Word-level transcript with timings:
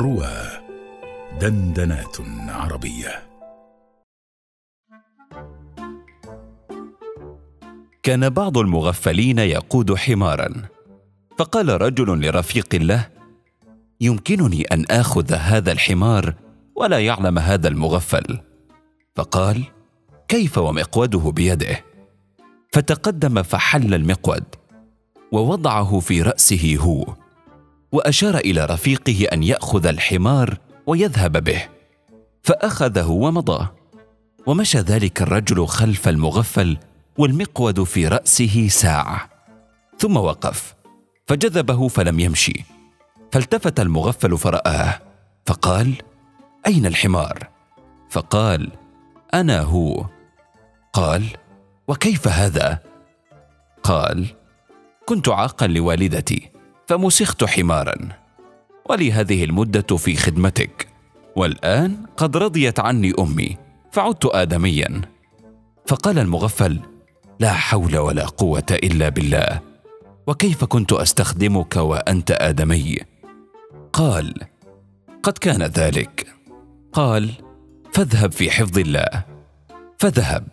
روى 0.00 0.32
دندنات 1.40 2.16
عربية. 2.48 3.22
كان 8.02 8.28
بعض 8.28 8.58
المغفلين 8.58 9.38
يقود 9.38 9.94
حمارا 9.94 10.48
فقال 11.38 11.82
رجل 11.82 12.26
لرفيق 12.26 12.74
له 12.74 13.08
يمكنني 14.00 14.62
أن 14.62 14.84
آخذ 14.90 15.32
هذا 15.32 15.72
الحمار 15.72 16.34
ولا 16.76 16.98
يعلم 16.98 17.38
هذا 17.38 17.68
المغفل. 17.68 18.40
فقال 19.16 19.64
كيف 20.28 20.58
ومقوده 20.58 21.30
بيده؟ 21.30 21.84
فتقدم 22.72 23.42
فحل 23.42 23.94
المقود 23.94 24.44
ووضعه 25.32 26.00
في 26.00 26.22
رأسه 26.22 26.76
هو. 26.80 27.19
وأشار 27.92 28.36
إلى 28.36 28.64
رفيقه 28.64 29.24
أن 29.32 29.42
يأخذ 29.42 29.86
الحمار 29.86 30.58
ويذهب 30.86 31.44
به 31.44 31.68
فأخذه 32.42 33.06
ومضى. 33.10 33.68
ومشى 34.46 34.78
ذلك 34.78 35.22
الرجل 35.22 35.66
خلف 35.66 36.08
المغفل 36.08 36.78
والمقود 37.18 37.82
في 37.82 38.08
رأسه 38.08 38.68
ساعة. 38.68 39.30
ثم 39.98 40.16
وقف 40.16 40.74
فجذبه 41.26 41.88
فلم 41.88 42.20
يمشي. 42.20 42.64
فالتفت 43.32 43.80
المغفل 43.80 44.38
فرآه 44.38 45.00
فقال 45.46 45.94
أين 46.66 46.86
الحمار؟ 46.86 47.48
فقال 48.10 48.70
أنا 49.34 49.60
هو. 49.60 50.06
قال 50.92 51.24
وكيف 51.88 52.28
هذا؟ 52.28 52.78
قال 53.82 54.26
كنت 55.06 55.28
عاقا 55.28 55.66
لوالدتي. 55.66 56.49
فمسخت 56.90 57.44
حمارا. 57.44 57.94
ولي 58.90 59.12
هذه 59.12 59.44
المدة 59.44 59.96
في 59.96 60.16
خدمتك. 60.16 60.88
والآن 61.36 61.96
قد 62.16 62.36
رضيت 62.36 62.80
عني 62.80 63.12
أمي. 63.18 63.56
فعدت 63.92 64.26
ادميا. 64.26 65.00
فقال 65.86 66.18
المغفل 66.18 66.80
لا 67.40 67.52
حول 67.52 67.96
ولا 67.96 68.26
قوة 68.26 68.66
إلا 68.70 69.08
بالله. 69.08 69.60
وكيف 70.26 70.64
كنت 70.64 70.92
أستخدمك 70.92 71.76
وأنت 71.76 72.30
آدمي؟ 72.30 72.98
قال 73.92 74.34
قد 75.22 75.38
كان 75.38 75.62
ذلك. 75.62 76.26
قال 76.92 77.30
فاذهب 77.92 78.32
في 78.32 78.50
حفظ 78.50 78.78
الله. 78.78 79.24
فذهب. 79.98 80.48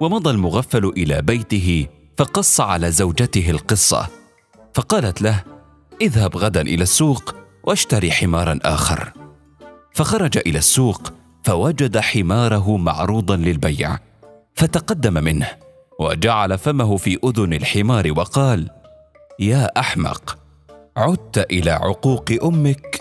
ومضى 0.00 0.30
المغفل 0.30 0.84
إلى 0.84 1.22
بيته 1.22 1.86
فقص 2.18 2.60
على 2.60 2.90
زوجته 2.90 3.50
القصة. 3.50 4.08
فقالت 4.74 5.22
له 5.22 5.53
اذهب 6.00 6.36
غدا 6.36 6.60
إلى 6.60 6.82
السوق 6.82 7.34
واشتري 7.64 8.12
حمارا 8.12 8.58
آخر. 8.62 9.12
فخرج 9.92 10.38
إلى 10.38 10.58
السوق 10.58 11.12
فوجد 11.44 11.98
حماره 11.98 12.76
معروضا 12.76 13.36
للبيع. 13.36 13.98
فتقدم 14.54 15.24
منه 15.24 15.48
وجعل 16.00 16.58
فمه 16.58 16.96
في 16.96 17.18
أذن 17.24 17.52
الحمار 17.52 18.12
وقال 18.16 18.70
يا 19.40 19.80
أحمق 19.80 20.38
عدت 20.96 21.38
إلى 21.50 21.70
عقوق 21.70 22.24
أمك 22.44 22.93